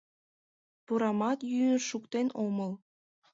[0.85, 2.71] Пурамат йӱын шуктен омыл.